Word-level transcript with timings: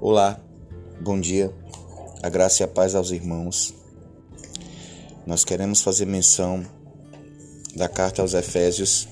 Olá, 0.00 0.40
bom 1.00 1.18
dia, 1.18 1.52
a 2.22 2.28
graça 2.28 2.62
e 2.62 2.64
a 2.64 2.68
paz 2.68 2.94
aos 2.94 3.10
irmãos. 3.10 3.74
Nós 5.26 5.44
queremos 5.44 5.82
fazer 5.82 6.06
menção 6.06 6.64
da 7.74 7.88
carta 7.88 8.22
aos 8.22 8.32
Efésios 8.32 9.08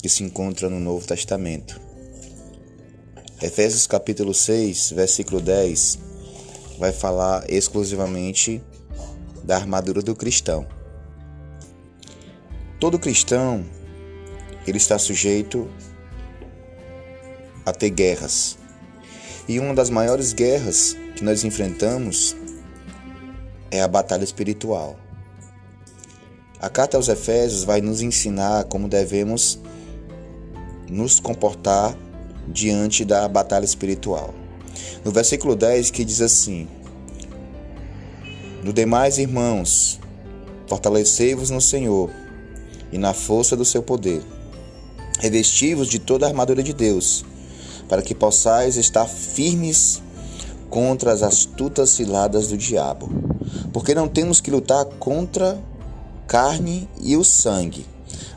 que 0.00 0.08
se 0.08 0.22
encontra 0.22 0.70
no 0.70 0.78
Novo 0.78 1.04
Testamento. 1.04 1.80
Efésios 3.42 3.88
capítulo 3.88 4.32
6, 4.32 4.92
versículo 4.92 5.40
10, 5.40 5.98
vai 6.78 6.92
falar 6.92 7.50
exclusivamente 7.50 8.62
da 9.42 9.56
armadura 9.56 10.00
do 10.00 10.14
cristão. 10.14 10.64
Todo 12.78 13.00
cristão 13.00 13.66
ele 14.64 14.78
está 14.78 14.96
sujeito 14.96 15.68
a 17.66 17.72
ter 17.72 17.90
guerras 17.90 18.62
e 19.48 19.60
uma 19.60 19.74
das 19.74 19.90
maiores 19.90 20.32
guerras 20.32 20.96
que 21.16 21.22
nós 21.22 21.44
enfrentamos 21.44 22.34
é 23.70 23.82
a 23.82 23.88
batalha 23.88 24.24
espiritual. 24.24 24.96
A 26.60 26.70
carta 26.70 26.96
aos 26.96 27.08
Efésios 27.08 27.64
vai 27.64 27.80
nos 27.80 28.00
ensinar 28.00 28.64
como 28.64 28.88
devemos 28.88 29.58
nos 30.88 31.20
comportar 31.20 31.96
diante 32.48 33.04
da 33.04 33.28
batalha 33.28 33.64
espiritual. 33.64 34.34
No 35.04 35.10
versículo 35.10 35.54
10 35.54 35.90
que 35.90 36.04
diz 36.04 36.20
assim: 36.20 36.66
No 38.62 38.72
demais, 38.72 39.18
irmãos, 39.18 40.00
fortalecei-vos 40.66 41.50
no 41.50 41.60
Senhor 41.60 42.10
e 42.90 42.96
na 42.96 43.12
força 43.12 43.56
do 43.56 43.64
seu 43.64 43.82
poder. 43.82 44.22
Revesti-vos 45.20 45.88
de 45.88 45.98
toda 45.98 46.26
a 46.26 46.28
armadura 46.28 46.62
de 46.62 46.72
Deus 46.72 47.24
para 47.88 48.02
que 48.02 48.14
possais 48.14 48.76
estar 48.76 49.06
firmes 49.06 50.02
contra 50.70 51.12
as 51.12 51.22
astutas 51.22 51.90
ciladas 51.90 52.48
do 52.48 52.56
diabo. 52.56 53.08
Porque 53.72 53.94
não 53.94 54.08
temos 54.08 54.40
que 54.40 54.50
lutar 54.50 54.84
contra 54.98 55.60
carne 56.26 56.88
e 57.00 57.16
o 57.16 57.24
sangue, 57.24 57.86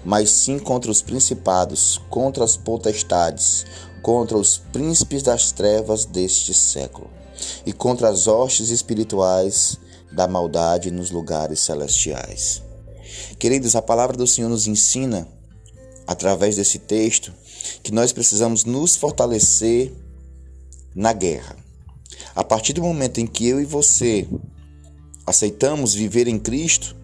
mas 0.03 0.29
sim 0.29 0.59
contra 0.59 0.91
os 0.91 1.01
principados, 1.01 1.99
contra 2.09 2.43
as 2.43 2.55
potestades, 2.55 3.65
contra 4.01 4.37
os 4.37 4.57
príncipes 4.57 5.23
das 5.23 5.51
trevas 5.51 6.05
deste 6.05 6.53
século 6.53 7.09
e 7.65 7.73
contra 7.73 8.09
as 8.09 8.27
hostes 8.27 8.69
espirituais 8.69 9.77
da 10.11 10.27
maldade 10.27 10.91
nos 10.91 11.11
lugares 11.11 11.59
celestiais. 11.59 12.61
Queridos, 13.37 13.75
a 13.75 13.81
palavra 13.81 14.17
do 14.17 14.27
Senhor 14.27 14.49
nos 14.49 14.67
ensina, 14.67 15.27
através 16.07 16.55
desse 16.55 16.79
texto, 16.79 17.33
que 17.83 17.91
nós 17.91 18.13
precisamos 18.13 18.63
nos 18.63 18.95
fortalecer 18.95 19.91
na 20.95 21.11
guerra. 21.11 21.55
A 22.33 22.43
partir 22.43 22.73
do 22.73 22.81
momento 22.81 23.19
em 23.19 23.27
que 23.27 23.45
eu 23.45 23.59
e 23.59 23.65
você 23.65 24.27
aceitamos 25.25 25.93
viver 25.93 26.27
em 26.27 26.39
Cristo, 26.39 26.95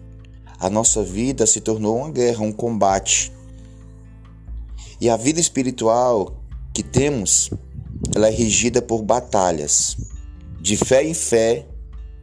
a 0.58 0.70
nossa 0.70 1.02
vida 1.02 1.46
se 1.46 1.60
tornou 1.60 1.98
uma 1.98 2.10
guerra, 2.10 2.42
um 2.42 2.52
combate. 2.52 3.30
E 5.00 5.10
a 5.10 5.16
vida 5.16 5.38
espiritual 5.38 6.42
que 6.72 6.82
temos, 6.82 7.50
ela 8.14 8.28
é 8.28 8.30
regida 8.30 8.80
por 8.80 9.02
batalhas, 9.02 9.96
de 10.60 10.76
fé 10.76 11.04
em 11.04 11.12
fé, 11.12 11.66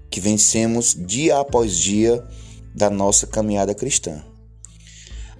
que 0.09 0.19
vencemos 0.19 0.95
dia 0.95 1.37
após 1.37 1.77
dia 1.77 2.25
da 2.73 2.89
nossa 2.89 3.27
caminhada 3.27 3.75
cristã. 3.75 4.23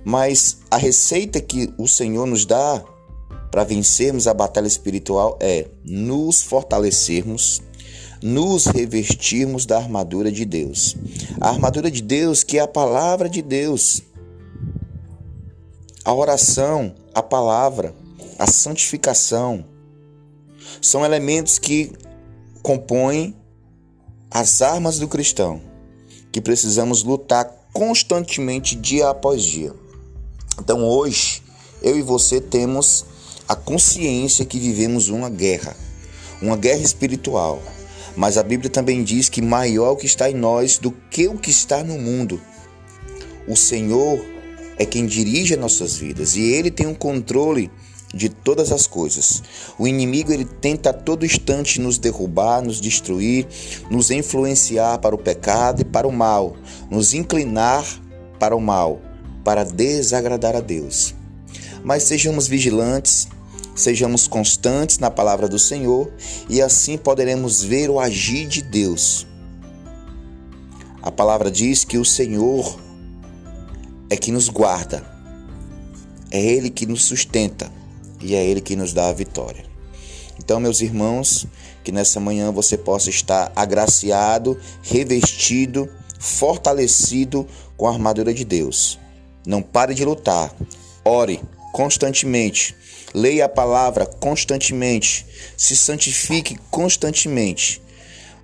Mas 0.04 0.58
a 0.70 0.78
receita 0.78 1.40
que 1.40 1.74
o 1.78 1.88
Senhor 1.88 2.26
nos 2.26 2.46
dá 2.46 2.84
para 3.52 3.64
vencermos 3.64 4.28
a 4.28 4.34
batalha 4.34 4.68
espiritual 4.68 5.38
é 5.42 5.68
nos 5.84 6.42
fortalecermos, 6.42 7.62
nos 8.22 8.66
revestirmos 8.66 9.66
da 9.66 9.78
armadura 9.78 10.32
de 10.32 10.46
Deus. 10.46 10.96
A 11.40 11.50
armadura 11.50 11.92
de 11.92 12.02
Deus, 12.02 12.44
que 12.44 12.58
é 12.58 12.62
a 12.62 12.68
palavra 12.68 13.30
de 13.30 13.42
Deus. 13.42 14.02
A 16.04 16.14
oração, 16.14 16.96
a 17.14 17.22
palavra, 17.22 17.94
a 18.40 18.48
santificação 18.48 19.66
são 20.82 21.06
elementos 21.06 21.60
que 21.60 21.92
compõem 22.64 23.36
as 24.30 24.62
armas 24.62 24.98
do 24.98 25.08
cristão, 25.08 25.62
que 26.32 26.40
precisamos 26.40 27.04
lutar 27.04 27.46
constantemente 27.74 28.76
dia 28.76 29.10
após 29.10 29.44
dia. 29.44 29.81
Então 30.62 30.88
hoje, 30.88 31.42
eu 31.82 31.98
e 31.98 32.04
você 32.04 32.40
temos 32.40 33.04
a 33.48 33.56
consciência 33.56 34.46
que 34.46 34.60
vivemos 34.60 35.10
uma 35.10 35.28
guerra, 35.28 35.76
uma 36.40 36.56
guerra 36.56 36.84
espiritual. 36.84 37.60
Mas 38.16 38.38
a 38.38 38.44
Bíblia 38.44 38.70
também 38.70 39.04
diz 39.04 39.28
que 39.28 39.42
maior 39.42 39.94
o 39.94 39.96
que 39.96 40.06
está 40.06 40.30
em 40.30 40.36
nós 40.36 40.78
do 40.78 40.92
que 41.10 41.28
o 41.28 41.36
que 41.36 41.50
está 41.50 41.84
no 41.84 41.98
mundo. 41.98 42.40
O 43.48 43.56
Senhor 43.56 44.24
é 44.78 44.86
quem 44.86 45.08
dirige 45.08 45.56
as 45.56 45.60
nossas 45.60 45.98
vidas 45.98 46.36
e 46.36 46.42
ele 46.44 46.70
tem 46.70 46.86
o 46.86 46.92
um 46.92 46.96
controle 46.96 47.72
de 48.14 48.30
todas 48.30 48.72
as 48.72 48.86
coisas. 48.86 49.42
O 49.80 49.88
inimigo 49.88 50.32
ele 50.32 50.46
tenta 50.46 50.92
a 50.92 50.94
todo 50.94 51.26
instante 51.26 51.82
nos 51.82 51.98
derrubar, 51.98 52.62
nos 52.62 52.80
destruir, 52.80 53.48
nos 53.90 54.12
influenciar 54.12 55.00
para 55.00 55.16
o 55.16 55.18
pecado 55.18 55.82
e 55.82 55.86
para 55.86 56.08
o 56.08 56.12
mal, 56.12 56.56
nos 56.88 57.16
inclinar 57.16 57.84
para 58.38 58.56
o 58.56 58.62
mal, 58.62 59.02
para 59.44 59.64
desagradar 59.64 60.56
a 60.56 60.62
Deus. 60.62 61.14
Mas 61.84 62.04
sejamos 62.04 62.48
vigilantes, 62.48 63.28
Sejamos 63.76 64.28
constantes 64.28 65.00
na 65.00 65.10
palavra 65.10 65.48
do 65.48 65.58
Senhor 65.58 66.12
e 66.50 66.62
assim 66.62 66.98
poderemos 66.98 67.64
ver 67.64 67.90
o 67.90 68.00
agir 68.00 68.48
de 68.48 68.62
Deus. 68.62 69.26
A 71.02 71.12
palavra 71.12 71.50
diz 71.50 71.84
que 71.84 71.98
o 71.98 72.06
Senhor 72.06 72.80
é 74.10 74.18
que 74.18 74.32
nos 74.32 74.50
guarda, 74.50 75.04
é 76.30 76.40
Ele 76.40 76.70
que 76.70 76.86
nos 76.86 77.06
sustenta 77.06 77.72
e 78.20 78.36
é 78.36 78.46
Ele 78.46 78.62
que 78.62 78.76
nos 78.76 78.94
dá 78.94 79.08
a 79.08 79.14
vitória. 79.14 79.64
Então, 80.38 80.60
meus 80.60 80.82
irmãos, 80.82 81.48
que 81.84 81.92
nessa 81.92 82.20
manhã 82.20 82.52
você 82.52 82.78
possa 82.78 83.10
estar 83.10 83.52
agraciado, 83.56 84.60
revestido, 84.84 85.90
fortalecido 86.20 87.48
com 87.78 87.88
a 87.88 87.92
armadura 87.92 88.34
de 88.34 88.44
Deus. 88.44 89.01
Não 89.46 89.62
pare 89.62 89.94
de 89.94 90.06
lutar, 90.06 90.54
ore 91.04 91.42
constantemente 91.74 92.76
Leia 93.14 93.46
a 93.46 93.50
palavra 93.50 94.06
constantemente, 94.06 95.26
se 95.58 95.76
santifique 95.76 96.58
constantemente, 96.70 97.82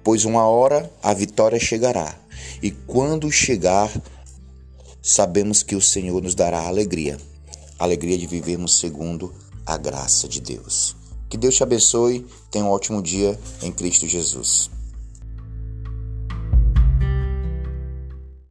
pois 0.03 0.25
uma 0.25 0.45
hora 0.45 0.91
a 1.01 1.13
vitória 1.13 1.57
chegará. 1.57 2.13
E 2.61 2.71
quando 2.71 3.31
chegar, 3.31 3.89
sabemos 5.01 5.63
que 5.63 5.75
o 5.75 5.81
Senhor 5.81 6.21
nos 6.21 6.35
dará 6.35 6.67
alegria, 6.67 7.17
alegria 7.79 8.17
de 8.17 8.27
vivermos 8.27 8.77
segundo 8.77 9.33
a 9.65 9.77
graça 9.77 10.27
de 10.27 10.41
Deus. 10.41 10.97
Que 11.29 11.37
Deus 11.37 11.55
te 11.55 11.63
abençoe, 11.63 12.25
tenha 12.51 12.65
um 12.65 12.69
ótimo 12.69 13.01
dia 13.01 13.39
em 13.61 13.71
Cristo 13.71 14.05
Jesus. 14.05 14.69